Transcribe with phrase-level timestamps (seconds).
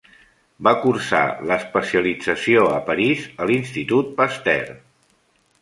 [0.67, 1.19] Va cursar
[1.51, 4.77] l'especialització a París, a l'Institut Pasteur.